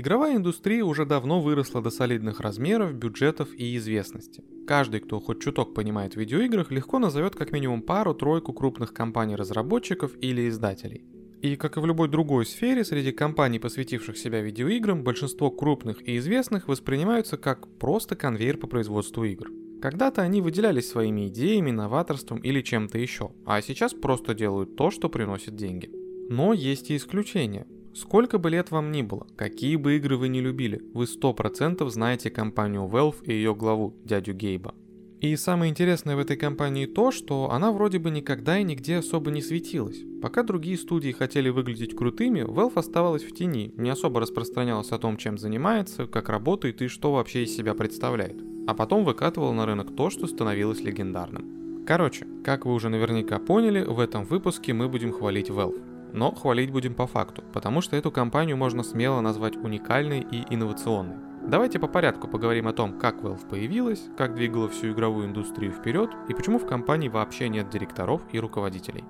[0.00, 4.42] Игровая индустрия уже давно выросла до солидных размеров, бюджетов и известности.
[4.66, 10.48] Каждый, кто хоть чуток понимает в видеоиграх, легко назовет как минимум пару-тройку крупных компаний-разработчиков или
[10.48, 11.04] издателей.
[11.42, 16.16] И как и в любой другой сфере, среди компаний, посвятивших себя видеоиграм, большинство крупных и
[16.16, 19.50] известных воспринимаются как просто конвейер по производству игр.
[19.82, 25.10] Когда-то они выделялись своими идеями, новаторством или чем-то еще, а сейчас просто делают то, что
[25.10, 25.90] приносит деньги.
[26.30, 27.66] Но есть и исключения.
[27.94, 32.30] Сколько бы лет вам ни было, какие бы игры вы не любили, вы 100% знаете
[32.30, 34.74] компанию Valve и ее главу, дядю Гейба.
[35.20, 39.30] И самое интересное в этой компании то, что она вроде бы никогда и нигде особо
[39.30, 40.00] не светилась.
[40.22, 45.18] Пока другие студии хотели выглядеть крутыми, Valve оставалась в тени, не особо распространялась о том,
[45.18, 48.40] чем занимается, как работает и что вообще из себя представляет.
[48.66, 51.84] А потом выкатывала на рынок то, что становилось легендарным.
[51.86, 55.89] Короче, как вы уже наверняка поняли, в этом выпуске мы будем хвалить Valve.
[56.12, 61.16] Но хвалить будем по факту, потому что эту компанию можно смело назвать уникальной и инновационной.
[61.46, 66.10] Давайте по порядку поговорим о том, как Valve появилась, как двигала всю игровую индустрию вперед
[66.28, 69.04] и почему в компании вообще нет директоров и руководителей.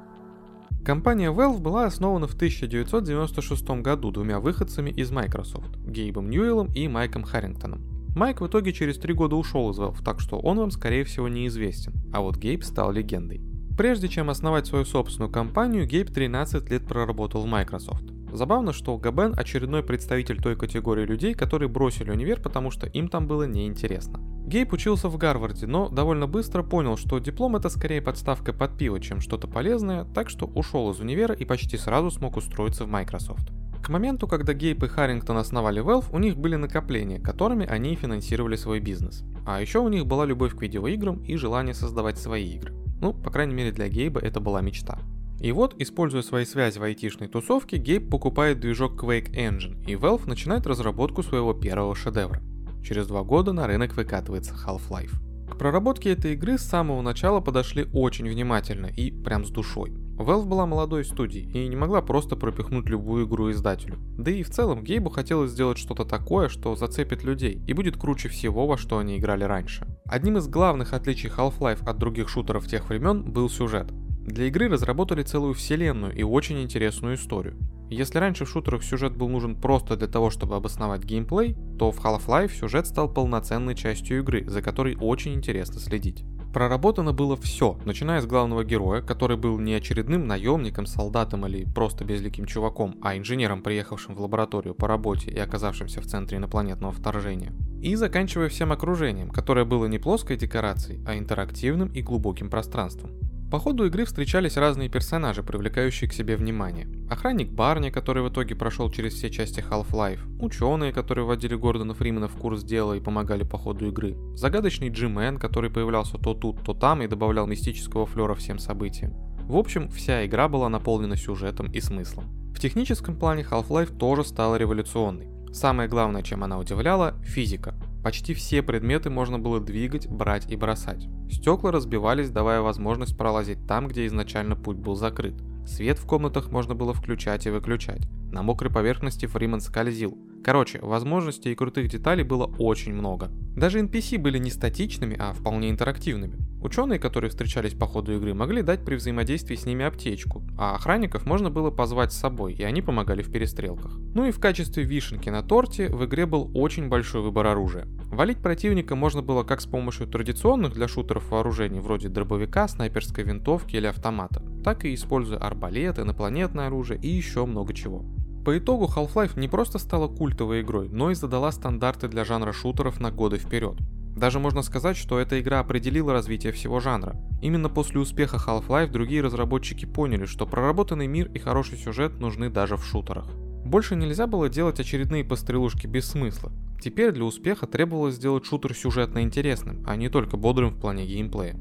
[0.84, 7.24] Компания Valve была основана в 1996 году двумя выходцами из Microsoft– Гейбом Ньюэллом и Майком
[7.24, 7.82] Харрингтоном.
[8.16, 11.28] Майк в итоге через три года ушел из Valve, так что он вам скорее всего
[11.28, 13.49] неизвестен, а вот Гейб стал легендой.
[13.80, 18.04] Прежде чем основать свою собственную компанию, Гейб 13 лет проработал в Microsoft.
[18.30, 23.26] Забавно, что Габен очередной представитель той категории людей, которые бросили универ, потому что им там
[23.26, 24.20] было неинтересно.
[24.46, 29.00] Гейб учился в Гарварде, но довольно быстро понял, что диплом это скорее подставка под пиво,
[29.00, 33.50] чем что-то полезное, так что ушел из универа и почти сразу смог устроиться в Microsoft.
[33.82, 38.56] К моменту, когда Гейб и Харрингтон основали Valve, у них были накопления, которыми они финансировали
[38.56, 39.24] свой бизнес.
[39.46, 42.74] А еще у них была любовь к видеоиграм и желание создавать свои игры.
[43.00, 44.98] Ну, по крайней мере для Гейба это была мечта.
[45.40, 50.28] И вот, используя свои связи в айтишной тусовке, Гейб покупает движок Quake Engine, и Valve
[50.28, 52.42] начинает разработку своего первого шедевра.
[52.84, 55.12] Через два года на рынок выкатывается Half-Life.
[55.50, 59.92] К проработке этой игры с самого начала подошли очень внимательно и прям с душой.
[60.22, 63.96] Valve была молодой студией и не могла просто пропихнуть любую игру издателю.
[64.18, 68.28] Да и в целом Гейбу хотелось сделать что-то такое, что зацепит людей и будет круче
[68.28, 69.86] всего, во что они играли раньше.
[70.04, 73.90] Одним из главных отличий Half-Life от других шутеров тех времен был сюжет.
[74.26, 77.56] Для игры разработали целую вселенную и очень интересную историю.
[77.88, 81.98] Если раньше в шутерах сюжет был нужен просто для того, чтобы обосновать геймплей, то в
[82.04, 86.24] Half-Life сюжет стал полноценной частью игры, за которой очень интересно следить.
[86.52, 92.04] Проработано было все, начиная с главного героя, который был не очередным наемником, солдатом или просто
[92.04, 97.52] безликим чуваком, а инженером, приехавшим в лабораторию по работе и оказавшимся в центре инопланетного вторжения.
[97.80, 103.12] И заканчивая всем окружением, которое было не плоской декорацией, а интерактивным и глубоким пространством.
[103.50, 106.86] По ходу игры встречались разные персонажи, привлекающие к себе внимание.
[107.10, 112.28] Охранник Барни, который в итоге прошел через все части Half-Life, ученые, которые вводили Гордона Фримена
[112.28, 116.74] в курс дела и помогали по ходу игры, загадочный Джимен, который появлялся то тут, то
[116.74, 119.14] там и добавлял мистического флера всем событиям.
[119.48, 122.26] В общем, вся игра была наполнена сюжетом и смыслом.
[122.54, 125.26] В техническом плане Half-Life тоже стала революционной.
[125.52, 127.74] Самое главное, чем она удивляла– физика.
[128.02, 131.06] Почти все предметы можно было двигать, брать и бросать.
[131.30, 135.34] Стекла разбивались, давая возможность пролазить там, где изначально путь был закрыт.
[135.66, 138.08] Свет в комнатах можно было включать и выключать.
[138.32, 140.16] На мокрой поверхности Фриман скользил.
[140.42, 143.30] Короче, возможностей и крутых деталей было очень много.
[143.56, 146.38] Даже NPC были не статичными, а вполне интерактивными.
[146.62, 151.24] Ученые, которые встречались по ходу игры, могли дать при взаимодействии с ними аптечку, а охранников
[151.24, 153.96] можно было позвать с собой, и они помогали в перестрелках.
[154.14, 157.86] Ну и в качестве вишенки на торте в игре был очень большой выбор оружия.
[158.10, 163.76] Валить противника можно было как с помощью традиционных для шутеров вооружений вроде дробовика, снайперской винтовки
[163.76, 168.04] или автомата, так и используя арбалет, инопланетное оружие и еще много чего.
[168.44, 172.98] По итогу Half-Life не просто стала культовой игрой, но и задала стандарты для жанра шутеров
[172.98, 173.76] на годы вперед.
[174.16, 177.16] Даже можно сказать, что эта игра определила развитие всего жанра.
[177.42, 182.76] Именно после успеха Half-Life другие разработчики поняли, что проработанный мир и хороший сюжет нужны даже
[182.76, 183.26] в шутерах.
[183.64, 186.50] Больше нельзя было делать очередные пострелушки без смысла.
[186.82, 191.56] Теперь для успеха требовалось сделать шутер сюжетно интересным, а не только бодрым в плане геймплея.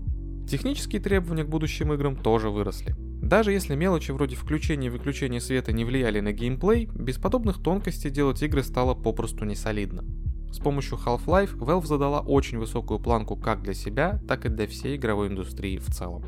[0.49, 2.95] Технические требования к будущим играм тоже выросли.
[2.97, 8.09] Даже если мелочи вроде включения и выключения света не влияли на геймплей, без подобных тонкостей
[8.09, 10.03] делать игры стало попросту не солидно.
[10.51, 14.95] С помощью Half-Life Valve задала очень высокую планку как для себя, так и для всей
[14.95, 16.23] игровой индустрии в целом.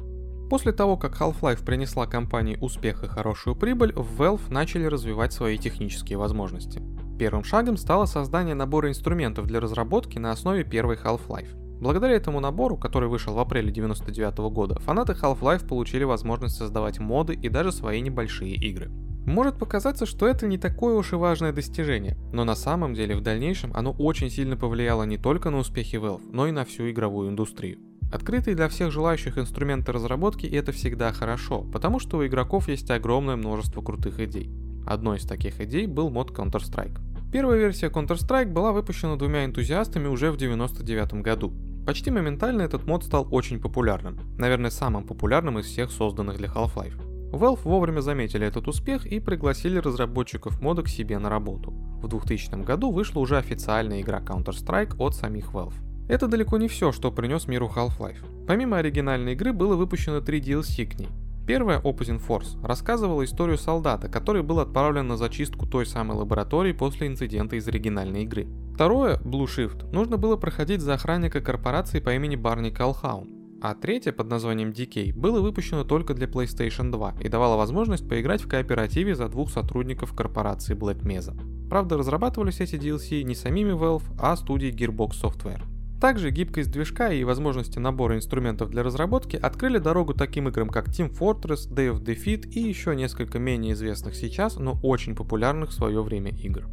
[0.51, 5.57] После того, как Half-Life принесла компании успех и хорошую прибыль, в Valve начали развивать свои
[5.57, 6.79] технические возможности.
[7.17, 11.60] Первым шагом стало создание набора инструментов для разработки на основе первой Half-Life.
[11.81, 17.33] Благодаря этому набору, который вышел в апреле 1999 года, фанаты Half-Life получили возможность создавать моды
[17.33, 18.91] и даже свои небольшие игры.
[19.25, 23.21] Может показаться, что это не такое уж и важное достижение, но на самом деле в
[23.21, 27.29] дальнейшем оно очень сильно повлияло не только на успехи Valve, но и на всю игровую
[27.29, 27.79] индустрию.
[28.13, 33.37] Открытые для всех желающих инструменты разработки это всегда хорошо, потому что у игроков есть огромное
[33.37, 34.51] множество крутых идей.
[34.85, 36.99] Одной из таких идей был мод Counter-Strike.
[37.33, 41.70] Первая версия Counter-Strike была выпущена двумя энтузиастами уже в 1999 году.
[41.85, 47.31] Почти моментально этот мод стал очень популярным, наверное самым популярным из всех созданных для Half-Life.
[47.31, 51.71] Valve вовремя заметили этот успех и пригласили разработчиков мода к себе на работу.
[51.71, 55.73] В 2000 году вышла уже официальная игра Counter-Strike от самих Valve.
[56.07, 58.45] Это далеко не все, что принес миру Half-Life.
[58.47, 61.09] Помимо оригинальной игры было выпущено три DLC к ней.
[61.51, 67.07] Первая, Opposing Force, рассказывала историю солдата, который был отправлен на зачистку той самой лаборатории после
[67.07, 68.47] инцидента из оригинальной игры.
[68.73, 74.11] Второе, Blue Shift, нужно было проходить за охранника корпорации по имени Барни Калхаун а третье
[74.11, 79.13] под названием Decay было выпущено только для PlayStation 2 и давало возможность поиграть в кооперативе
[79.13, 81.37] за двух сотрудников корпорации Black Mesa.
[81.69, 85.61] Правда, разрабатывались эти DLC не самими Valve, а студией Gearbox Software.
[86.01, 91.15] Также гибкость движка и возможности набора инструментов для разработки открыли дорогу таким играм, как Team
[91.15, 96.01] Fortress, Day of Defeat и еще несколько менее известных сейчас, но очень популярных в свое
[96.01, 96.67] время игр.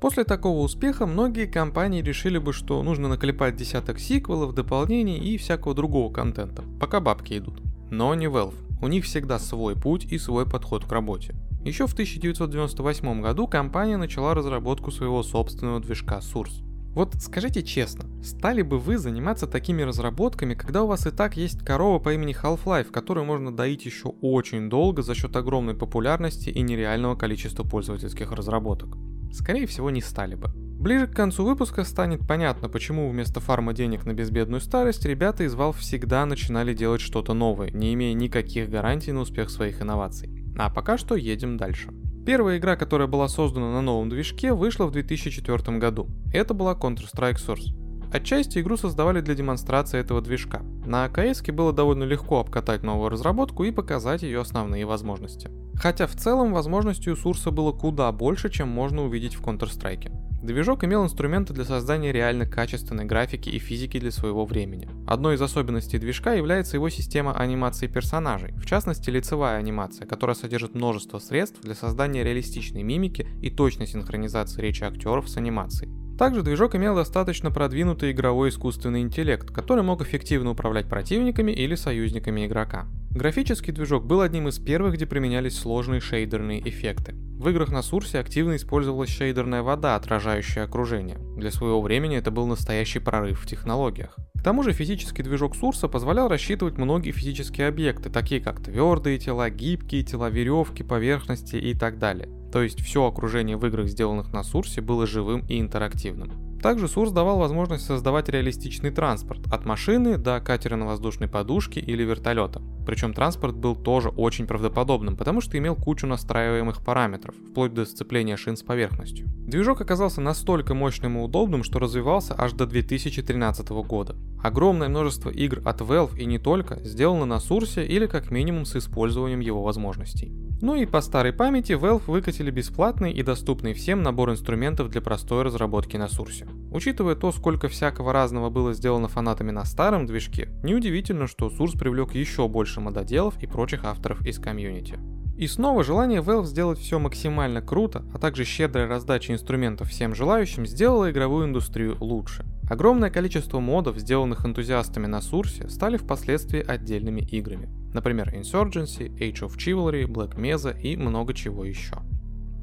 [0.00, 5.72] После такого успеха многие компании решили бы, что нужно наклепать десяток сиквелов, дополнений и всякого
[5.72, 7.62] другого контента, пока бабки идут.
[7.92, 8.56] Но не Valve.
[8.82, 11.36] У них всегда свой путь и свой подход к работе.
[11.64, 16.73] Еще в 1998 году компания начала разработку своего собственного движка Source.
[16.94, 21.64] Вот скажите честно, стали бы вы заниматься такими разработками, когда у вас и так есть
[21.64, 26.62] корова по имени Half-Life, которую можно доить еще очень долго за счет огромной популярности и
[26.62, 28.96] нереального количества пользовательских разработок?
[29.32, 30.48] Скорее всего, не стали бы.
[30.54, 35.54] Ближе к концу выпуска станет понятно, почему вместо фарма денег на безбедную старость ребята из
[35.54, 40.30] Valve всегда начинали делать что-то новое, не имея никаких гарантий на успех своих инноваций.
[40.56, 41.90] А пока что едем дальше.
[42.26, 46.08] Первая игра, которая была создана на новом движке, вышла в 2004 году.
[46.32, 47.84] Это была Counter-Strike Source.
[48.14, 50.62] Отчасти игру создавали для демонстрации этого движка.
[50.86, 55.50] На АКС было довольно легко обкатать новую разработку и показать ее основные возможности.
[55.74, 60.23] Хотя в целом возможностей у Сурса было куда больше, чем можно увидеть в Counter-Strike.
[60.44, 64.86] Движок имел инструменты для создания реально качественной графики и физики для своего времени.
[65.06, 70.74] Одной из особенностей движка является его система анимации персонажей, в частности лицевая анимация, которая содержит
[70.74, 76.03] множество средств для создания реалистичной мимики и точной синхронизации речи актеров с анимацией.
[76.18, 82.46] Также движок имел достаточно продвинутый игровой искусственный интеллект, который мог эффективно управлять противниками или союзниками
[82.46, 82.86] игрока.
[83.10, 87.14] Графический движок был одним из первых, где применялись сложные шейдерные эффекты.
[87.14, 91.18] В играх на Сурсе активно использовалась шейдерная вода, отражающая окружение.
[91.36, 94.16] Для своего времени это был настоящий прорыв в технологиях.
[94.38, 99.50] К тому же физический движок Сурса позволял рассчитывать многие физические объекты, такие как твердые тела,
[99.50, 102.28] гибкие тела, веревки, поверхности и так далее.
[102.54, 106.60] То есть все окружение в играх, сделанных на Сурсе, было живым и интерактивным.
[106.62, 112.04] Также Source давал возможность создавать реалистичный транспорт, от машины до катера на воздушной подушке или
[112.04, 112.62] вертолета.
[112.86, 118.36] Причем транспорт был тоже очень правдоподобным, потому что имел кучу настраиваемых параметров, вплоть до сцепления
[118.36, 119.26] шин с поверхностью.
[119.26, 124.14] Движок оказался настолько мощным и удобным, что развивался аж до 2013 года.
[124.44, 128.76] Огромное множество игр от Valve и не только сделано на Source или как минимум с
[128.76, 130.34] использованием его возможностей.
[130.60, 135.44] Ну и по старой памяти Valve выкатили бесплатный и доступный всем набор инструментов для простой
[135.44, 136.46] разработки на Source.
[136.70, 142.14] Учитывая то, сколько всякого разного было сделано фанатами на старом движке, неудивительно, что Source привлек
[142.14, 144.98] еще больше мододелов и прочих авторов из комьюнити.
[145.38, 150.66] И снова желание Valve сделать все максимально круто, а также щедрая раздача инструментов всем желающим
[150.66, 152.44] сделала игровую индустрию лучше.
[152.68, 157.68] Огромное количество модов, сделанных энтузиастами на Сурсе, стали впоследствии отдельными играми.
[157.92, 161.96] Например, Insurgency, Age of Chivalry, Black Mesa и много чего еще.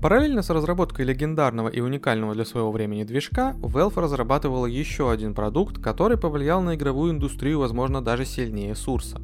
[0.01, 5.77] Параллельно с разработкой легендарного и уникального для своего времени движка, Valve разрабатывала еще один продукт,
[5.77, 9.21] который повлиял на игровую индустрию, возможно, даже сильнее Сурса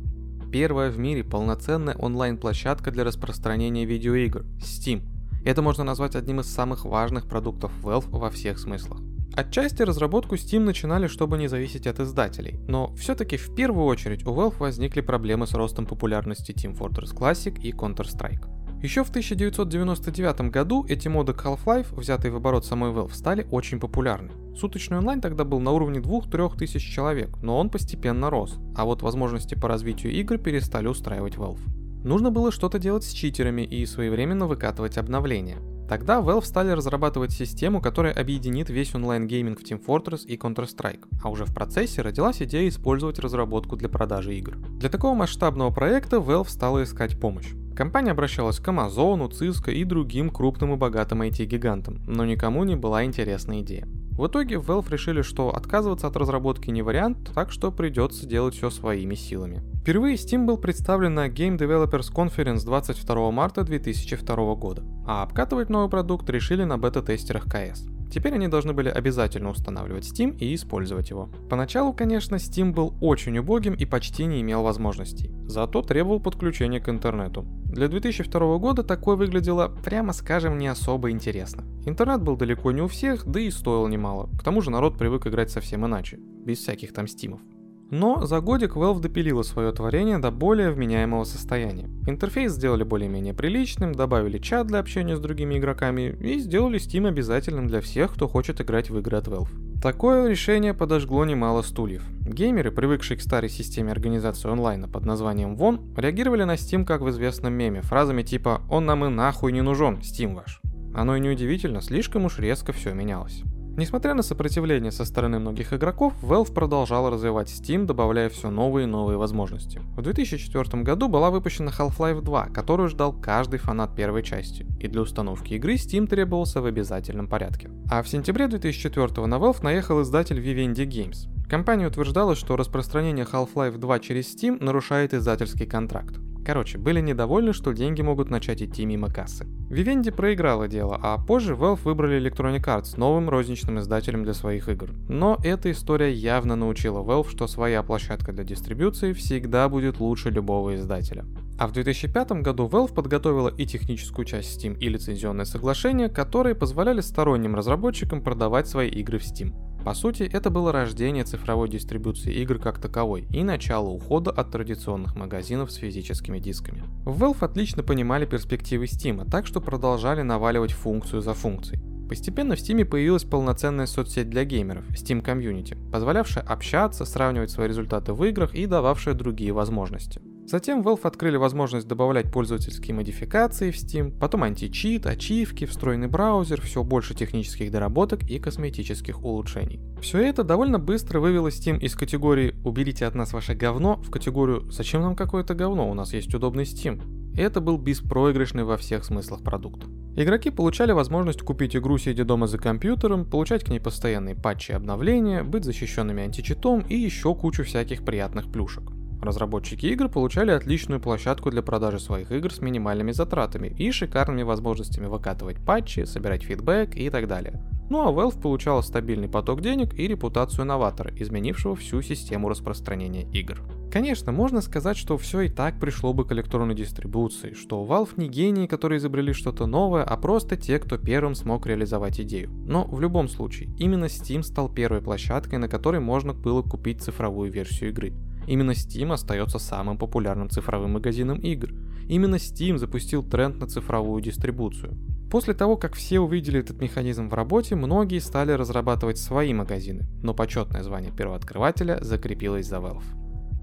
[0.52, 5.04] первая в мире полноценная онлайн-площадка для распространения видеоигр– Steam.
[5.46, 9.00] Это можно назвать одним из самых важных продуктов Valve во всех смыслах.
[9.38, 14.32] Отчасти разработку Steam начинали, чтобы не зависеть от издателей, но все-таки в первую очередь у
[14.34, 18.82] Valve возникли проблемы с ростом популярности Team Fortress Classic и Counter-Strike.
[18.82, 24.32] Еще в 1999 году эти моды Half-Life, взятые в оборот самой Valve, стали очень популярны.
[24.56, 29.04] Суточный онлайн тогда был на уровне 2-3 тысяч человек, но он постепенно рос, а вот
[29.04, 31.62] возможности по развитию игр перестали устраивать Valve.
[32.04, 35.60] Нужно было что-то делать с читерами и своевременно выкатывать обновления.
[35.88, 41.30] Тогда Valve стали разрабатывать систему, которая объединит весь онлайн-гейминг в Team Fortress и Counter-Strike, а
[41.30, 44.58] уже в процессе родилась идея использовать разработку для продажи игр.
[44.58, 47.54] Для такого масштабного проекта Valve стала искать помощь.
[47.76, 53.06] Компания обращалась к Amazon, Cisco и другим крупным и богатым IT-гигантам, но никому не была
[53.06, 53.88] интересна идея.
[54.18, 58.72] В итоге Valve решили, что отказываться от разработки не вариант, так что придется делать все
[58.72, 59.62] своими силами.
[59.82, 65.90] Впервые Steam был представлен на Game Developers Conference 22 марта 2002 года, а обкатывать новый
[65.90, 67.97] продукт решили на бета-тестерах CS.
[68.12, 71.30] Теперь они должны были обязательно устанавливать Steam и использовать его.
[71.50, 76.90] Поначалу, конечно, Steam был очень убогим и почти не имел возможностей, зато требовал подключения к
[76.90, 77.46] интернету.
[77.66, 81.66] Для 2002 года такое выглядело, прямо скажем, не особо интересно.
[81.86, 84.30] Интернет был далеко не у всех, да и стоил немало.
[84.38, 87.42] К тому же народ привык играть совсем иначе, без всяких там стимов.
[87.90, 91.90] Но за годик Valve допилила свое творение до более вменяемого состояния.
[92.06, 97.68] Интерфейс сделали более-менее приличным, добавили чат для общения с другими игроками и сделали Steam обязательным
[97.68, 99.82] для всех, кто хочет играть в игры от Valve.
[99.82, 102.04] Такое решение подожгло немало стульев.
[102.22, 107.10] Геймеры, привыкшие к старой системе организации онлайна под названием ВОН, реагировали на Steam как в
[107.10, 110.62] известном меме, фразами типа «Он нам и нахуй не нужен, Steam ваш».
[110.94, 113.44] Оно и неудивительно, слишком уж резко все менялось.
[113.78, 118.90] Несмотря на сопротивление со стороны многих игроков, Valve продолжала развивать Steam, добавляя все новые и
[118.90, 119.80] новые возможности.
[119.96, 125.02] В 2004 году была выпущена Half-Life 2, которую ждал каждый фанат первой части, и для
[125.02, 127.70] установки игры Steam требовался в обязательном порядке.
[127.92, 131.28] А в сентябре 2004 на Valve наехал издатель Vivendi Games.
[131.48, 136.16] Компания утверждала, что распространение Half-Life 2 через Steam нарушает издательский контракт.
[136.48, 139.46] Короче, были недовольны, что деньги могут начать идти мимо кассы.
[139.70, 144.92] Vivendi проиграла дело, а позже Valve выбрали Electronic Arts новым розничным издателем для своих игр.
[145.10, 150.76] Но эта история явно научила Valve, что своя площадка для дистрибуции всегда будет лучше любого
[150.76, 151.26] издателя.
[151.60, 157.02] А в 2005 году Valve подготовила и техническую часть Steam, и лицензионное соглашение, которые позволяли
[157.02, 159.67] сторонним разработчикам продавать свои игры в Steam.
[159.88, 165.16] По сути, это было рождение цифровой дистрибуции игр как таковой и начало ухода от традиционных
[165.16, 166.84] магазинов с физическими дисками.
[167.06, 171.82] Valve отлично понимали перспективы Steam, так что продолжали наваливать функцию за функцией.
[172.10, 178.12] Постепенно в Steam появилась полноценная соцсеть для геймеров, Steam Community, позволявшая общаться, сравнивать свои результаты
[178.12, 180.20] в играх и дававшая другие возможности.
[180.48, 186.86] Затем Valve открыли возможность добавлять пользовательские модификации в Steam, потом античит, ачивки, встроенный браузер, все
[186.86, 189.82] больше технических доработок и косметических улучшений.
[190.02, 194.72] Все это довольно быстро вывело Steam из категории «уберите от нас ваше говно» в категорию
[194.72, 197.02] «зачем нам какое-то говно, у нас есть удобный Steam».
[197.36, 199.86] И это был беспроигрышный во всех смыслах продукт.
[200.16, 204.76] Игроки получали возможность купить игру сидя дома за компьютером, получать к ней постоянные патчи и
[204.76, 208.97] обновления, быть защищенными античитом и еще кучу всяких приятных плюшек.
[209.22, 215.08] Разработчики игр получали отличную площадку для продажи своих игр с минимальными затратами и шикарными возможностями
[215.08, 217.62] выкатывать патчи, собирать фидбэк и так далее.
[217.90, 223.62] Ну а Valve получала стабильный поток денег и репутацию новатора, изменившего всю систему распространения игр.
[223.92, 228.28] Конечно, можно сказать, что все и так пришло бы к электронной дистрибуции, что Valve не
[228.28, 232.50] гении, которые изобрели что-то новое, а просто те, кто первым смог реализовать идею.
[232.52, 237.50] Но в любом случае, именно Steam стал первой площадкой, на которой можно было купить цифровую
[237.50, 238.14] версию игры.
[238.48, 241.74] Именно Steam остается самым популярным цифровым магазином игр.
[242.08, 244.98] Именно Steam запустил тренд на цифровую дистрибуцию.
[245.30, 250.34] После того, как все увидели этот механизм в работе, многие стали разрабатывать свои магазины, но
[250.34, 253.04] почетное звание первооткрывателя закрепилось за Valve.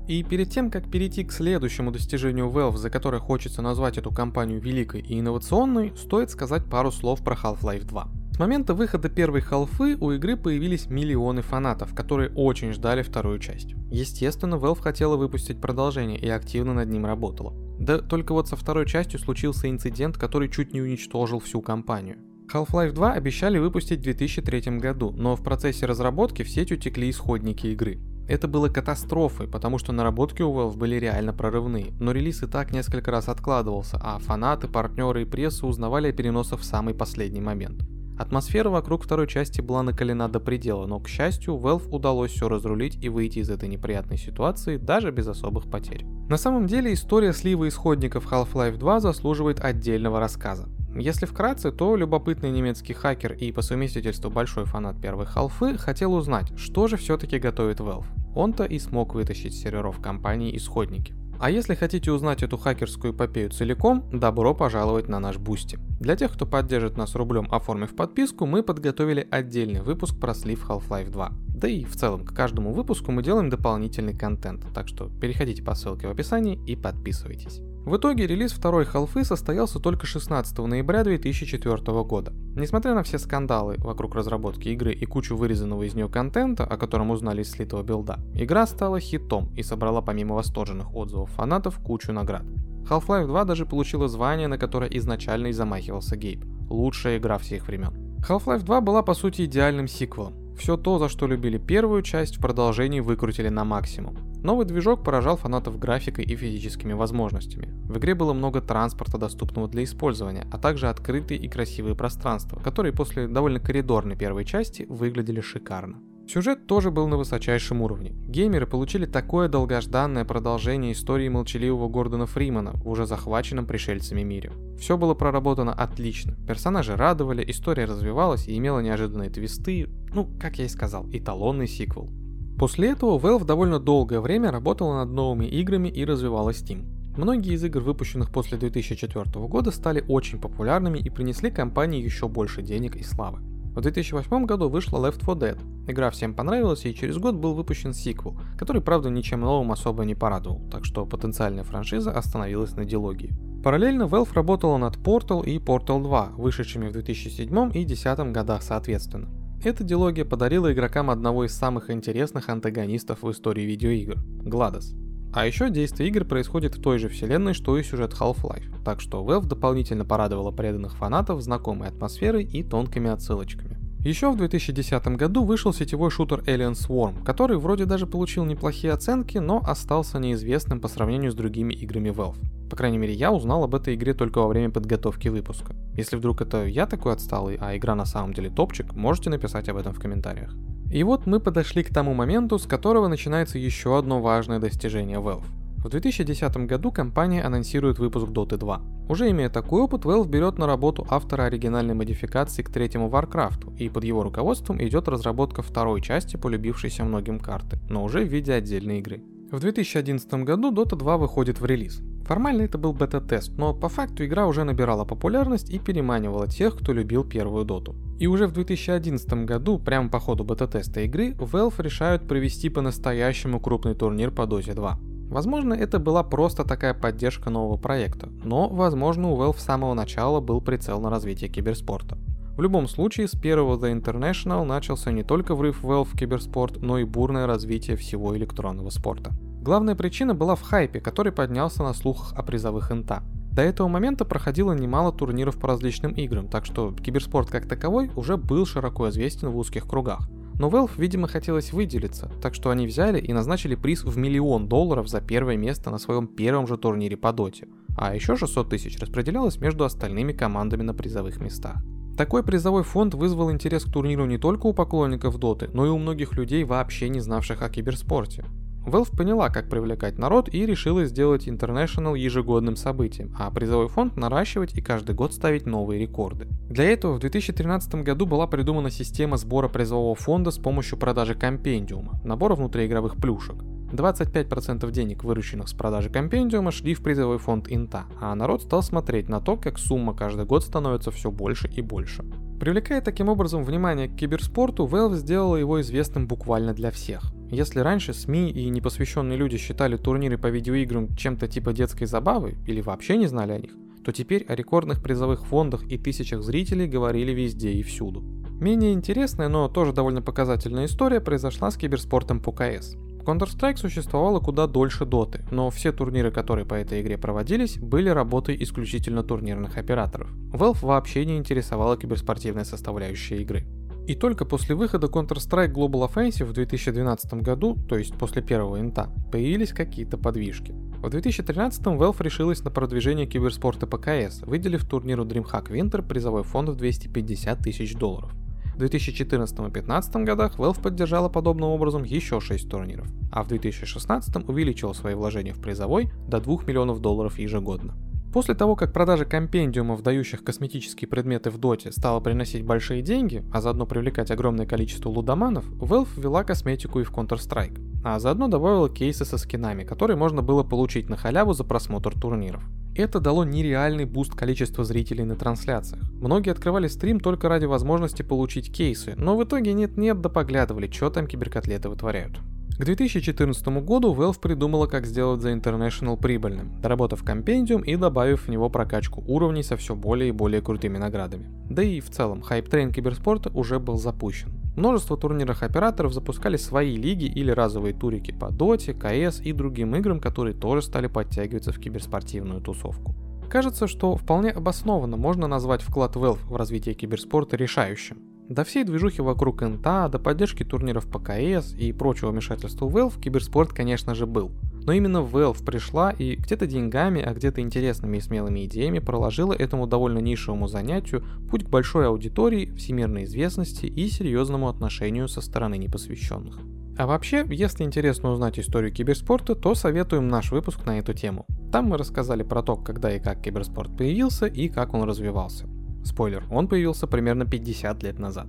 [0.06, 4.60] И перед тем, как перейти к следующему достижению Valve, за которое хочется назвать эту компанию
[4.60, 8.23] великой и инновационной, стоит сказать пару слов про Half-Life 2.
[8.34, 13.76] С момента выхода первой халфы у игры появились миллионы фанатов, которые очень ждали вторую часть.
[13.92, 17.54] Естественно, Valve хотела выпустить продолжение и активно над ним работала.
[17.78, 22.18] Да только вот со второй частью случился инцидент, который чуть не уничтожил всю компанию.
[22.52, 27.68] Half-Life 2 обещали выпустить в 2003 году, но в процессе разработки в сеть утекли исходники
[27.68, 28.00] игры.
[28.26, 32.72] Это было катастрофой, потому что наработки у Valve были реально прорывные, но релиз и так
[32.72, 37.84] несколько раз откладывался, а фанаты, партнеры и пресса узнавали о переносах в самый последний момент.
[38.16, 43.02] Атмосфера вокруг второй части была накалена до предела, но, к счастью, Valve удалось все разрулить
[43.02, 46.04] и выйти из этой неприятной ситуации даже без особых потерь.
[46.28, 50.68] На самом деле история слива исходников Half-Life 2 заслуживает отдельного рассказа.
[50.96, 56.56] Если вкратце, то любопытный немецкий хакер и по совместительству большой фанат первой халфы хотел узнать,
[56.56, 58.06] что же все-таки готовит Valve.
[58.36, 61.14] Он-то и смог вытащить с серверов компании исходники.
[61.38, 65.78] А если хотите узнать эту хакерскую эпопею целиком, добро пожаловать на наш Бусти.
[66.00, 71.10] Для тех, кто поддержит нас рублем, оформив подписку, мы подготовили отдельный выпуск про слив Half-Life
[71.10, 71.32] 2.
[71.64, 75.74] Да и в целом, к каждому выпуску мы делаем дополнительный контент, так что переходите по
[75.74, 77.60] ссылке в описании и подписывайтесь.
[77.86, 82.34] В итоге релиз второй халфы состоялся только 16 ноября 2004 года.
[82.54, 87.10] Несмотря на все скандалы вокруг разработки игры и кучу вырезанного из нее контента, о котором
[87.10, 92.44] узнали из слитого билда, игра стала хитом и собрала помимо восторженных отзывов фанатов кучу наград.
[92.90, 96.44] Half-Life 2 даже получила звание, на которое изначально и замахивался Гейб.
[96.68, 98.18] Лучшая игра всех времен.
[98.28, 100.43] Half-Life 2 была по сути идеальным сиквелом.
[100.56, 104.16] Все то, за что любили первую часть, в продолжении выкрутили на максимум.
[104.42, 107.72] Новый движок поражал фанатов графикой и физическими возможностями.
[107.88, 112.92] В игре было много транспорта, доступного для использования, а также открытые и красивые пространства, которые
[112.92, 116.02] после довольно коридорной первой части выглядели шикарно.
[116.26, 118.12] Сюжет тоже был на высочайшем уровне.
[118.26, 124.52] Геймеры получили такое долгожданное продолжение истории молчаливого Гордона Фримана в уже захваченном пришельцами мире.
[124.78, 130.64] Все было проработано отлично, персонажи радовали, история развивалась и имела неожиданные твисты, ну, как я
[130.64, 132.10] и сказал, эталонный сиквел.
[132.58, 136.86] После этого Valve довольно долгое время работала над новыми играми и развивала Steam.
[137.16, 142.62] Многие из игр, выпущенных после 2004 года, стали очень популярными и принесли компании еще больше
[142.62, 143.40] денег и славы.
[143.74, 145.90] В 2008 году вышла Left 4 Dead.
[145.90, 150.14] Игра всем понравилась, и через год был выпущен сиквел, который, правда, ничем новым особо не
[150.14, 153.34] порадовал, так что потенциальная франшиза остановилась на дилогии.
[153.64, 159.28] Параллельно Valve работала над Portal и Portal 2, вышедшими в 2007 и 2010 годах соответственно.
[159.64, 164.94] Эта дилогия подарила игрокам одного из самых интересных антагонистов в истории видеоигр– Гладос.
[165.34, 169.24] А еще действие игр происходит в той же вселенной, что и сюжет Half-Life, так что
[169.24, 173.76] Valve дополнительно порадовала преданных фанатов знакомой атмосферой и тонкими отсылочками.
[173.98, 179.38] Еще в 2010 году вышел сетевой шутер Alien Swarm, который вроде даже получил неплохие оценки,
[179.38, 182.38] но остался неизвестным по сравнению с другими играми Valve.
[182.70, 185.74] По крайней мере, я узнал об этой игре только во время подготовки выпуска.
[185.96, 189.78] Если вдруг это я такой отсталый, а игра на самом деле топчик, можете написать об
[189.78, 190.54] этом в комментариях.
[190.94, 195.42] И вот мы подошли к тому моменту, с которого начинается еще одно важное достижение Valve.
[195.78, 198.80] В 2010 году компания анонсирует выпуск Dota 2.
[199.08, 203.88] Уже имея такой опыт, Valve берет на работу автора оригинальной модификации к третьему Warcraft, и
[203.88, 209.00] под его руководством идет разработка второй части, полюбившейся многим карты, но уже в виде отдельной
[209.00, 209.20] игры.
[209.50, 212.02] В 2011 году Dota 2 выходит в релиз.
[212.24, 216.92] Формально это был бета-тест, но по факту игра уже набирала популярность и переманивала тех, кто
[216.92, 217.96] любил первую доту.
[218.18, 223.94] И уже в 2011 году, прямо по ходу бета-теста игры, Valve решают провести по-настоящему крупный
[223.94, 224.98] турнир по Dota 2.
[225.30, 230.40] Возможно, это была просто такая поддержка нового проекта, но, возможно, у Valve с самого начала
[230.40, 232.16] был прицел на развитие киберспорта.
[232.56, 236.98] В любом случае, с первого The International начался не только врыв Valve в киберспорт, но
[236.98, 239.32] и бурное развитие всего электронного спорта.
[239.60, 243.24] Главная причина была в хайпе, который поднялся на слухах о призовых инта.
[243.54, 248.36] До этого момента проходило немало турниров по различным играм, так что киберспорт как таковой уже
[248.36, 250.28] был широко известен в узких кругах.
[250.58, 255.08] Но Valve, видимо, хотелось выделиться, так что они взяли и назначили приз в миллион долларов
[255.08, 259.58] за первое место на своем первом же турнире по доте, а еще 600 тысяч распределялось
[259.58, 261.76] между остальными командами на призовых местах.
[262.16, 265.98] Такой призовой фонд вызвал интерес к турниру не только у поклонников доты, но и у
[265.98, 268.44] многих людей, вообще не знавших о киберспорте.
[268.86, 274.74] Valve поняла, как привлекать народ и решила сделать International ежегодным событием, а призовой фонд наращивать
[274.74, 276.48] и каждый год ставить новые рекорды.
[276.68, 282.20] Для этого в 2013 году была придумана система сбора призового фонда с помощью продажи компендиума,
[282.24, 283.56] набора внутриигровых плюшек.
[283.94, 289.28] 25% денег, вырученных с продажи компендиума, шли в призовой фонд Инта, а народ стал смотреть
[289.28, 292.24] на то, как сумма каждый год становится все больше и больше.
[292.60, 297.32] Привлекая таким образом внимание к киберспорту, Valve сделала его известным буквально для всех.
[297.50, 302.80] Если раньше СМИ и непосвященные люди считали турниры по видеоиграм чем-то типа детской забавы или
[302.80, 303.72] вообще не знали о них,
[304.04, 308.22] то теперь о рекордных призовых фондах и тысячах зрителей говорили везде и всюду.
[308.60, 312.96] Менее интересная, но тоже довольно показательная история произошла с киберспортом по КС.
[313.24, 318.56] Counter-Strike существовала куда дольше доты, но все турниры, которые по этой игре проводились, были работой
[318.62, 320.30] исключительно турнирных операторов.
[320.52, 323.66] Valve вообще не интересовала киберспортивная составляющая игры.
[324.06, 329.10] И только после выхода Counter-Strike Global Offensive в 2012 году, то есть после первого инта,
[329.32, 330.72] появились какие-то подвижки.
[330.72, 336.68] В 2013 Valve решилась на продвижение киберспорта по КС, выделив турниру DreamHack Winter призовой фонд
[336.68, 338.32] в 250 тысяч долларов.
[338.74, 344.48] В 2014 и 2015 годах Valve поддержала подобным образом еще 6 турниров, а в 2016
[344.48, 347.94] увеличила свои вложения в призовой до 2 миллионов долларов ежегодно.
[348.34, 353.60] После того, как продажа компендиумов, дающих косметические предметы в доте, стала приносить большие деньги, а
[353.60, 359.24] заодно привлекать огромное количество лудоманов, Valve ввела косметику и в Counter-Strike, а заодно добавила кейсы
[359.24, 362.64] со скинами, которые можно было получить на халяву за просмотр турниров.
[362.96, 366.02] Это дало нереальный буст количества зрителей на трансляциях.
[366.14, 371.08] Многие открывали стрим только ради возможности получить кейсы, но в итоге нет-нет да поглядывали, что
[371.08, 372.40] там киберкотлеты вытворяют.
[372.76, 378.48] К 2014 году Valve придумала, как сделать The International прибыльным, доработав компендиум и добавив в
[378.48, 381.46] него прокачку уровней со все более и более крутыми наградами.
[381.70, 384.50] Да и в целом, hype train киберспорта уже был запущен.
[384.74, 390.18] Множество турнирных операторов запускали свои лиги или разовые турики по Dota, CS и другим играм,
[390.18, 393.14] которые тоже стали подтягиваться в киберспортивную тусовку.
[393.48, 398.33] Кажется, что вполне обоснованно можно назвать вклад Valve в развитие киберспорта решающим.
[398.48, 403.72] До всей движухи вокруг Инта, до поддержки турниров по КС и прочего вмешательства Valve киберспорт,
[403.72, 404.52] конечно же, был.
[404.84, 409.86] Но именно Valve пришла и где-то деньгами, а где-то интересными и смелыми идеями проложила этому
[409.86, 416.60] довольно нишевому занятию путь к большой аудитории, всемирной известности и серьезному отношению со стороны непосвященных.
[416.98, 421.46] А вообще, если интересно узнать историю киберспорта, то советуем наш выпуск на эту тему.
[421.72, 425.66] Там мы рассказали про то, когда и как киберспорт появился и как он развивался.
[426.04, 428.46] Спойлер, он появился примерно 50 лет назад.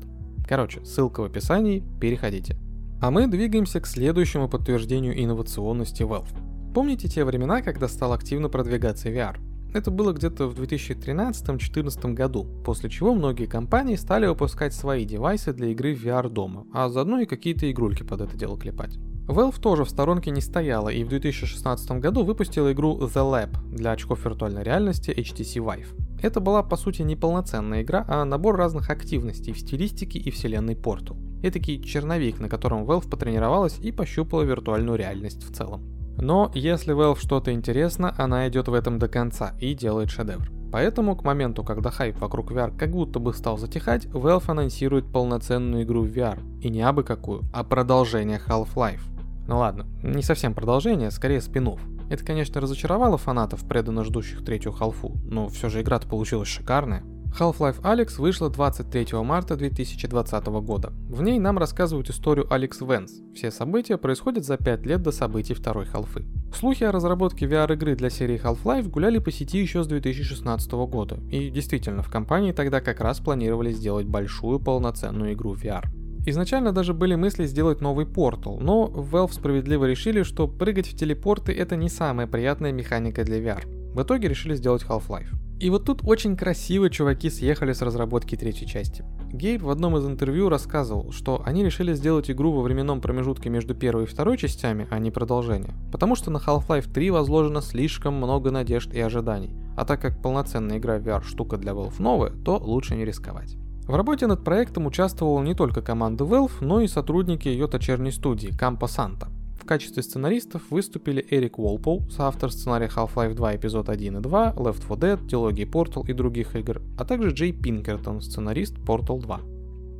[0.47, 2.57] Короче, ссылка в описании, переходите.
[3.01, 6.29] А мы двигаемся к следующему подтверждению инновационности Valve.
[6.73, 9.37] Помните те времена, когда стал активно продвигаться VR?
[9.73, 15.67] Это было где-то в 2013-2014 году, после чего многие компании стали выпускать свои девайсы для
[15.67, 18.97] игры в VR дома, а заодно и какие-то игрульки под это дело клепать.
[19.27, 23.91] Valve тоже в сторонке не стояла и в 2016 году выпустила игру The Lab для
[23.91, 26.04] очков виртуальной реальности HTC Vive.
[26.21, 30.75] Это была по сути не полноценная игра, а набор разных активностей в стилистике и вселенной
[30.75, 31.17] Portal.
[31.43, 35.83] Этакий черновик, на котором Valve потренировалась и пощупала виртуальную реальность в целом.
[36.17, 40.49] Но если Valve что-то интересно, она идет в этом до конца и делает шедевр.
[40.71, 45.83] Поэтому к моменту, когда хайп вокруг VR как будто бы стал затихать, Valve анонсирует полноценную
[45.83, 46.39] игру в VR.
[46.61, 49.01] И не абы какую, а продолжение Half-Life.
[49.47, 51.94] Ну ладно, не совсем продолжение, скорее спин -офф.
[52.09, 57.03] Это, конечно, разочаровало фанатов, преданно ждущих третью халфу, но все же игра-то получилась шикарная.
[57.37, 60.93] Half-Life Alex вышла 23 марта 2020 года.
[61.09, 63.11] В ней нам рассказывают историю Алекс Венс.
[63.35, 66.25] Все события происходят за 5 лет до событий второй халфы.
[66.57, 71.19] Слухи о разработке VR-игры для серии Half-Life гуляли по сети еще с 2016 года.
[71.29, 75.83] И действительно, в компании тогда как раз планировали сделать большую полноценную игру VR.
[76.27, 81.53] Изначально даже были мысли сделать новый портал, но Valve справедливо решили, что прыгать в телепорты
[81.53, 83.93] это не самая приятная механика для VR.
[83.93, 85.29] В итоге решили сделать Half-Life.
[85.59, 89.05] И вот тут очень красиво чуваки съехали с разработки третьей части.
[89.31, 93.75] Гейб в одном из интервью рассказывал, что они решили сделать игру во временном промежутке между
[93.75, 98.51] первой и второй частями, а не продолжение, потому что на Half-Life 3 возложено слишком много
[98.51, 102.95] надежд и ожиданий, а так как полноценная игра VR штука для Valve новая, то лучше
[102.95, 103.57] не рисковать.
[103.87, 108.49] В работе над проектом участвовала не только команда Valve, но и сотрудники ее дочерней студии
[108.49, 109.27] Campo Santa.
[109.59, 114.81] В качестве сценаристов выступили Эрик Уолпол, соавтор сценария Half-Life 2 эпизод 1 и 2, Left
[114.81, 119.41] 4 Dead, дилогии Portal и других игр, а также Джей Пинкертон, сценарист Portal 2.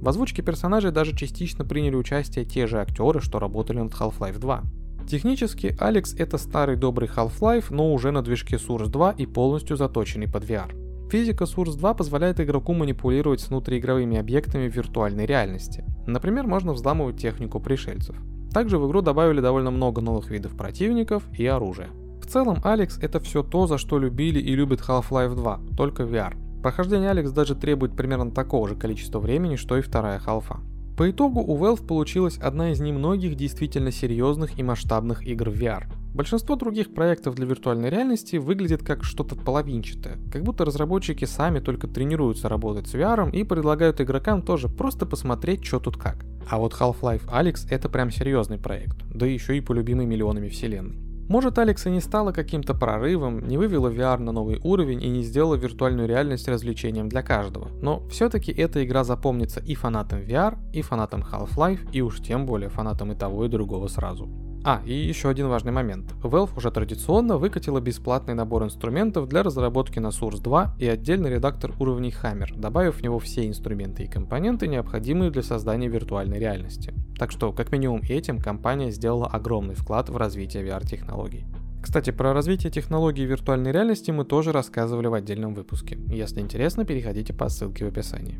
[0.02, 4.64] В озвучке персонажей даже частично приняли участие те же актеры, что работали над Half-Life 2.
[5.08, 10.28] Технически, Алекс это старый добрый Half-Life, но уже на движке Source 2 и полностью заточенный
[10.28, 10.85] под VR.
[11.10, 15.86] Физика Source 2 позволяет игроку манипулировать внутриигровыми объектами в виртуальной реальности.
[16.08, 18.16] Например, можно взламывать технику пришельцев.
[18.52, 21.90] Также в игру добавили довольно много новых видов противников и оружия.
[22.22, 26.34] В целом, Алекс это все то, за что любили и любит Half-Life 2, только VR.
[26.64, 30.60] Прохождение Алекс даже требует примерно такого же количества времени, что и вторая халфа.
[30.98, 35.84] По итогу у Valve получилась одна из немногих действительно серьезных и масштабных игр в VR.
[36.16, 41.88] Большинство других проектов для виртуальной реальности выглядит как что-то половинчатое, как будто разработчики сами только
[41.88, 46.26] тренируются работать с VR и предлагают игрокам тоже просто посмотреть, что тут как.
[46.50, 50.96] А вот Half-Life Alyx это прям серьезный проект, да еще и полюбимый миллионами вселенной.
[51.28, 55.22] Может, Алекс и не стала каким-то прорывом, не вывела VR на новый уровень и не
[55.22, 60.82] сделала виртуальную реальность развлечением для каждого, но все-таки эта игра запомнится и фанатам VR, и
[60.82, 64.30] фанатам Half-Life, и уж тем более фанатам и того, и другого сразу.
[64.68, 66.16] А, и еще один важный момент.
[66.24, 71.72] Valve уже традиционно выкатила бесплатный набор инструментов для разработки на Source 2 и отдельный редактор
[71.80, 76.96] уровней Hammer, добавив в него все инструменты и компоненты, необходимые для создания виртуальной реальности.
[77.20, 81.46] Так что, как минимум этим, компания сделала огромный вклад в развитие VR-технологий.
[81.84, 86.00] Кстати, про развитие технологий виртуальной реальности мы тоже рассказывали в отдельном выпуске.
[86.08, 88.40] Если интересно, переходите по ссылке в описании.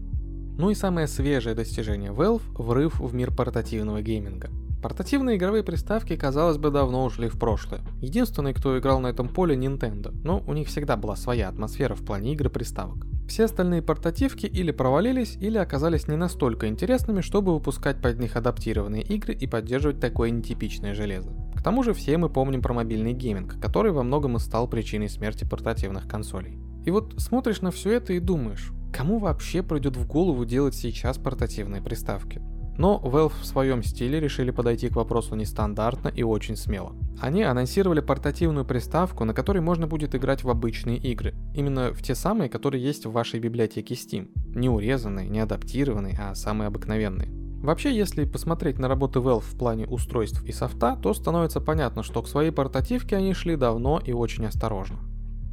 [0.58, 4.50] Ну и самое свежее достижение Valve– врыв в мир портативного гейминга.
[4.86, 7.82] Портативные игровые приставки, казалось бы, давно ушли в прошлое.
[8.02, 12.06] Единственный, кто играл на этом поле, Nintendo, но у них всегда была своя атмосфера в
[12.06, 13.08] плане игр и приставок.
[13.28, 19.02] Все остальные портативки или провалились, или оказались не настолько интересными, чтобы выпускать под них адаптированные
[19.02, 21.32] игры и поддерживать такое нетипичное железо.
[21.56, 25.10] К тому же все мы помним про мобильный гейминг, который во многом и стал причиной
[25.10, 26.60] смерти портативных консолей.
[26.86, 31.18] И вот смотришь на все это и думаешь, кому вообще придет в голову делать сейчас
[31.18, 32.40] портативные приставки?
[32.78, 36.94] Но Valve в своем стиле решили подойти к вопросу нестандартно и очень смело.
[37.22, 41.34] Они анонсировали портативную приставку, на которой можно будет играть в обычные игры.
[41.54, 44.30] Именно в те самые, которые есть в вашей библиотеке Steam.
[44.54, 47.32] Не урезанные, не адаптированные, а самые обыкновенные.
[47.64, 52.22] Вообще, если посмотреть на работы Valve в плане устройств и софта, то становится понятно, что
[52.22, 55.00] к своей портативке они шли давно и очень осторожно.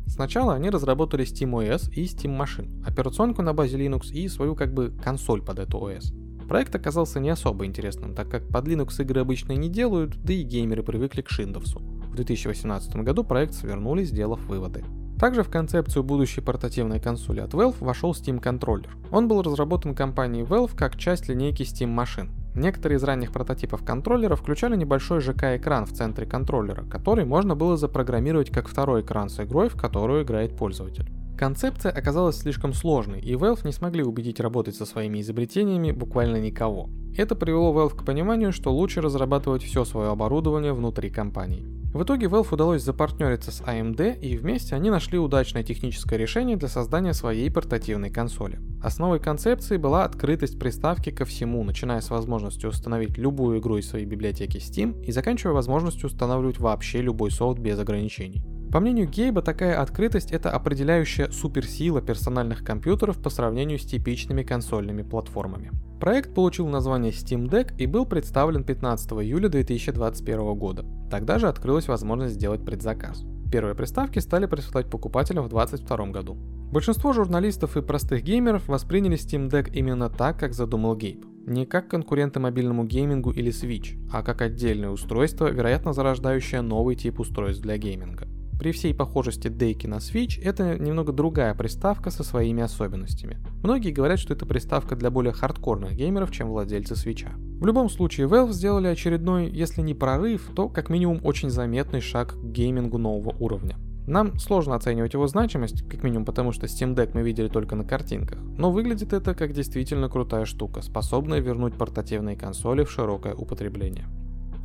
[0.06, 4.92] Сначала они разработали SteamOS и Steam Machine, операционку на базе Linux и свою как бы
[5.02, 6.12] консоль под эту OS.
[6.48, 10.42] Проект оказался не особо интересным, так как под Linux игры обычно не делают, да и
[10.42, 11.78] геймеры привыкли к Шиндовсу.
[11.78, 14.84] В 2018 году проект свернули, сделав выводы.
[15.18, 18.96] Также в концепцию будущей портативной консоли от Valve вошел Steam контроллер.
[19.12, 22.32] Он был разработан компанией Valve как часть линейки Steam машин.
[22.54, 28.50] Некоторые из ранних прототипов контроллера включали небольшой ЖК-экран в центре контроллера, который можно было запрограммировать
[28.50, 31.08] как второй экран с игрой, в которую играет пользователь.
[31.36, 36.90] Концепция оказалась слишком сложной, и Valve не смогли убедить работать со своими изобретениями буквально никого.
[37.16, 41.66] Это привело Valve к пониманию, что лучше разрабатывать все свое оборудование внутри компании.
[41.92, 46.68] В итоге Valve удалось запартнериться с AMD, и вместе они нашли удачное техническое решение для
[46.68, 48.60] создания своей портативной консоли.
[48.82, 54.06] Основой концепции была открытость приставки ко всему, начиная с возможностью установить любую игру из своей
[54.06, 58.42] библиотеки Steam и заканчивая возможностью устанавливать вообще любой софт без ограничений.
[58.72, 65.02] По мнению Гейба, такая открытость– это определяющая суперсила персональных компьютеров по сравнению с типичными консольными
[65.02, 65.72] платформами.
[66.00, 70.86] Проект получил название Steam Deck и был представлен 15 июля 2021 года.
[71.10, 73.24] Тогда же открылась возможность сделать предзаказ.
[73.52, 76.38] Первые приставки стали присылать покупателям в 2022 году.
[76.72, 81.26] Большинство журналистов и простых геймеров восприняли Steam Deck именно так, как задумал Гейб.
[81.44, 87.20] Не как конкуренты мобильному геймингу или Switch, а как отдельное устройство, вероятно зарождающее новый тип
[87.20, 88.31] устройств для гейминга.
[88.62, 93.38] При всей похожести дейки на Switch, это немного другая приставка со своими особенностями.
[93.64, 97.26] Многие говорят, что это приставка для более хардкорных геймеров, чем владельцы Switch.
[97.60, 102.34] В любом случае, Valve сделали очередной, если не прорыв, то как минимум очень заметный шаг
[102.34, 103.78] к геймингу нового уровня.
[104.06, 107.82] Нам сложно оценивать его значимость, как минимум потому, что Steam Deck мы видели только на
[107.82, 114.06] картинках, но выглядит это как действительно крутая штука, способная вернуть портативные консоли в широкое употребление.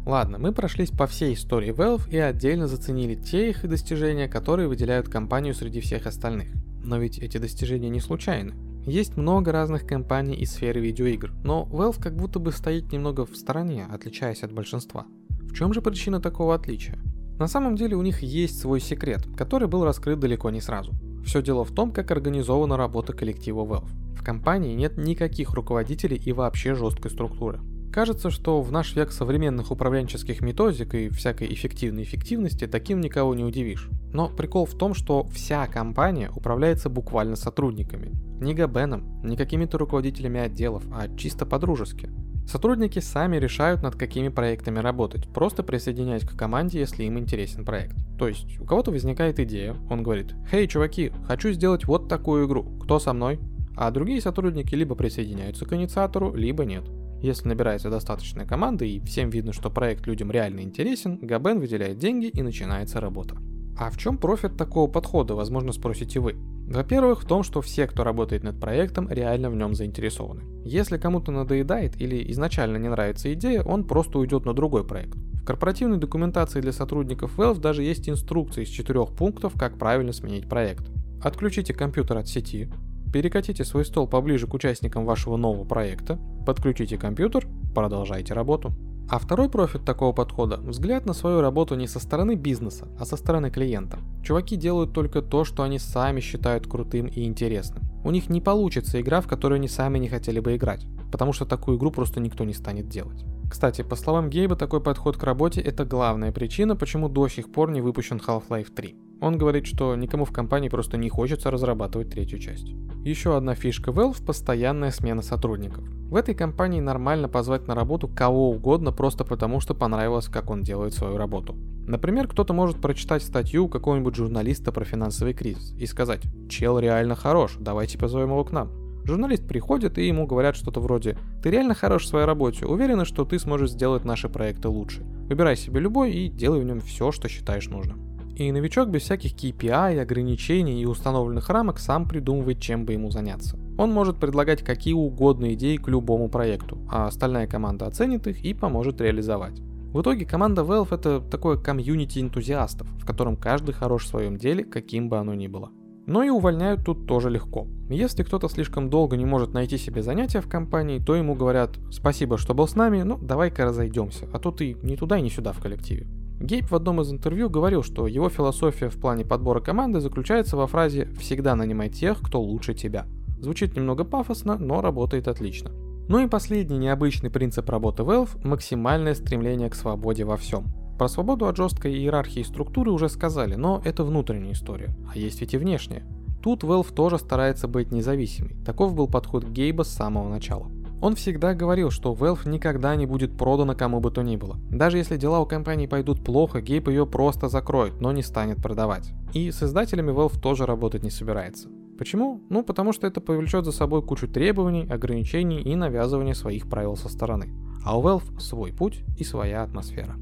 [0.08, 5.10] Ладно, мы прошлись по всей истории Valve и отдельно заценили те их достижения, которые выделяют
[5.10, 6.48] компанию среди всех остальных.
[6.82, 8.54] Но ведь эти достижения не случайны.
[8.86, 13.36] Есть много разных компаний из сферы видеоигр, но Valve как будто бы стоит немного в
[13.36, 15.06] стороне, отличаясь от большинства.
[15.42, 16.98] В чем же причина такого отличия?
[17.38, 20.94] На самом деле у них есть свой секрет, который был раскрыт далеко не сразу.
[21.26, 23.90] Все дело в том, как организована работа коллектива Valve.
[24.16, 27.60] В компании нет никаких руководителей и вообще жесткой структуры.
[27.92, 33.44] Кажется, что в наш век современных управленческих методик и всякой эффективной эффективности таким никого не
[33.44, 33.90] удивишь.
[34.14, 38.12] Но прикол в том, что вся компания управляется буквально сотрудниками.
[38.40, 42.10] Не Габеном, не какими-то руководителями отделов, а чисто по-дружески.
[42.48, 47.98] Сотрудники сами решают, над какими проектами работать, просто присоединяясь к команде, если им интересен проект.
[48.18, 52.64] То есть, у кого-то возникает идея, он говорит, «Хей, чуваки, хочу сделать вот такую игру,
[52.80, 53.40] кто со мной?»
[53.76, 56.84] А другие сотрудники либо присоединяются к инициатору, либо нет.
[57.22, 62.28] Если набирается достаточная команда и всем видно, что проект людям реально интересен, Габен выделяет деньги
[62.28, 63.36] и начинается работа.
[63.80, 66.36] А в чем профит такого подхода, возможно, спросите вы?
[66.68, 70.44] Во-первых, в том, что все, кто работает над проектом, реально в нем заинтересованы.
[70.66, 75.16] Если кому-то надоедает или изначально не нравится идея, он просто уйдет на другой проект.
[75.16, 80.50] В корпоративной документации для сотрудников Valve даже есть инструкция из четырех пунктов, как правильно сменить
[80.50, 80.90] проект.
[81.24, 82.70] Отключите компьютер от сети,
[83.12, 88.74] перекатите свой стол поближе к участникам вашего нового проекта, подключите компьютер, продолжайте работу.
[89.10, 93.16] А второй профит такого подхода– взгляд на свою работу не со стороны бизнеса, а со
[93.16, 94.00] стороны клиента.
[94.22, 97.84] Чуваки делают только то, что они сами считают крутым и интересным.
[98.04, 101.46] У них не получится игра, в которую они сами не хотели бы играть, потому что
[101.46, 103.24] такую игру просто никто не станет делать.
[103.50, 107.72] Кстати, по словам Гейба, такой подход к работе– это главная причина, почему до сих пор
[107.72, 109.07] не выпущен Half-Life 3.
[109.20, 112.68] Он говорит, что никому в компании просто не хочется разрабатывать третью часть.
[113.04, 115.84] Еще одна фишка Valve– постоянная смена сотрудников.
[116.10, 120.62] В этой компании нормально позвать на работу кого угодно просто потому, что понравилось, как он
[120.62, 121.56] делает свою работу.
[121.88, 127.56] Например, кто-то может прочитать статью какого-нибудь журналиста про финансовый кризис и сказать «Чел реально хорош,
[127.60, 128.70] давайте позовем его к нам».
[129.06, 133.24] Журналист приходит и ему говорят что-то вроде «Ты реально хорош в своей работе, уверена, что
[133.24, 135.04] ты сможешь сделать наши проекты лучше.
[135.30, 138.17] Выбирай себе любой и делай в нем все, что считаешь нужным».
[138.38, 143.58] И новичок без всяких KPI, ограничений и установленных рамок сам придумывает, чем бы ему заняться.
[143.80, 148.54] Он может предлагать какие угодно идеи к любому проекту, а остальная команда оценит их и
[148.54, 149.60] поможет реализовать.
[149.60, 154.64] В итоге команда Valve это такое комьюнити энтузиастов, в котором каждый хорош в своем деле,
[154.64, 155.72] каким бы оно ни было.
[156.06, 157.66] Но и увольняют тут тоже легко.
[157.90, 162.38] Если кто-то слишком долго не может найти себе занятия в компании, то ему говорят «Спасибо,
[162.38, 165.60] что был с нами, ну давай-ка разойдемся, а то ты ни туда, ни сюда в
[165.60, 166.06] коллективе».
[166.40, 170.68] Гейб в одном из интервью говорил, что его философия в плане подбора команды заключается во
[170.68, 173.08] фразе «всегда нанимай тех, кто лучше тебя».
[173.40, 175.72] Звучит немного пафосно, но работает отлично.
[176.08, 180.68] Ну и последний необычный принцип работы Valve– максимальное стремление к свободе во всем.
[180.98, 185.54] Про свободу от жесткой иерархии структуры уже сказали, но это внутренняя история, а есть ведь
[185.54, 186.04] и внешняя.
[186.42, 188.56] Тут Valve тоже старается быть независимой.
[188.64, 190.72] Таков был подход Гейба с самого начала.
[191.00, 194.58] Он всегда говорил, что Valve никогда не будет продана кому бы то ни было.
[194.72, 199.12] Даже если дела у компании пойдут плохо, Гейб ее просто закроет, но не станет продавать.
[199.34, 201.70] И с издателями Valve тоже работать не собирается.
[202.00, 202.42] Почему?
[202.50, 207.10] Ну, потому что это повлечет за собой кучу требований, ограничений и навязывания своих правил со
[207.10, 207.50] стороны.
[207.84, 210.16] А у Valve свой путь и своя атмосфера.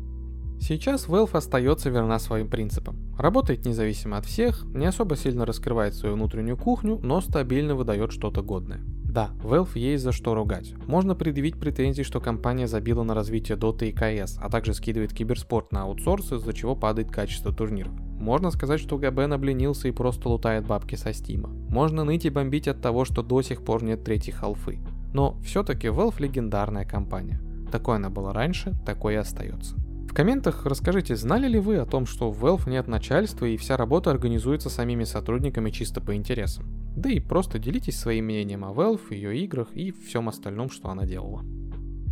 [0.59, 2.97] Сейчас Valve остается верна своим принципам.
[3.17, 8.41] Работает независимо от всех, не особо сильно раскрывает свою внутреннюю кухню, но стабильно выдает что-то
[8.41, 8.81] годное.
[9.15, 10.73] Да, Valve есть за что ругать.
[10.87, 15.71] Можно предъявить претензии, что компания забила на развитие Dota и CS, а также скидывает киберспорт
[15.71, 17.93] на аутсорс, из-за чего падает качество турниров.
[18.19, 21.47] Можно сказать, что ГБ обленился и просто лутает бабки со Стима.
[21.47, 24.79] Можно ныть и бомбить от того, что до сих пор нет третьей халфы.
[25.13, 27.39] Но все-таки Valve легендарная компания.
[27.71, 29.77] Такой она была раньше, такой и остается
[30.15, 34.09] комментах расскажите, знали ли вы о том, что в Valve нет начальства и вся работа
[34.09, 36.65] организуется самими сотрудниками чисто по интересам.
[36.95, 41.05] Да и просто делитесь своим мнением о Valve, ее играх и всем остальном, что она
[41.05, 41.43] делала.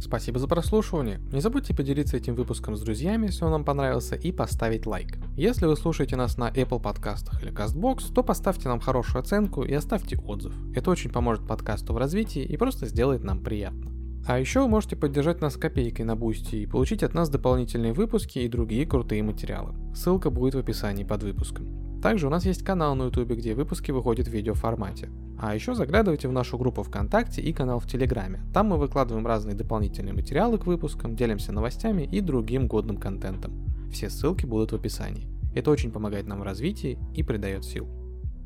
[0.03, 1.21] Спасибо за прослушивание.
[1.31, 5.17] Не забудьте поделиться этим выпуском с друзьями, если он вам понравился, и поставить лайк.
[5.37, 9.73] Если вы слушаете нас на Apple подкастах или CastBox, то поставьте нам хорошую оценку и
[9.73, 10.53] оставьте отзыв.
[10.75, 13.91] Это очень поможет подкасту в развитии и просто сделает нам приятно.
[14.27, 18.39] А еще вы можете поддержать нас копейкой на Бусти и получить от нас дополнительные выпуски
[18.39, 19.73] и другие крутые материалы.
[19.95, 21.82] Ссылка будет в описании под выпуском.
[22.03, 25.09] Также у нас есть канал на YouTube, где выпуски выходят в видеоформате.
[25.39, 28.41] А еще заглядывайте в нашу группу ВКонтакте и канал в Телеграме.
[28.53, 33.53] Там мы выкладываем разные дополнительные материалы к выпускам, делимся новостями и другим годным контентом.
[33.89, 35.29] Все ссылки будут в описании.
[35.55, 37.87] Это очень помогает нам в развитии и придает сил.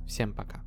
[0.06, 0.67] Всем пока.